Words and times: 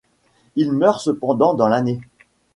Il 0.55 0.71
meurt 0.71 0.99
cependant 0.99 1.53
dans 1.53 1.67
l'année. 1.67 2.01